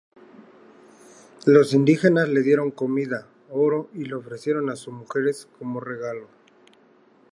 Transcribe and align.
Los 1.45 1.75
indígenas 1.75 2.27
le 2.27 2.41
dieron 2.41 2.71
comida, 2.71 3.27
oro 3.51 3.87
y 3.93 4.05
le 4.05 4.15
ofrecieron 4.15 4.71
a 4.71 4.75
sus 4.75 4.91
mujeres 4.91 5.47
como 5.59 5.79
regalos. 5.79 6.27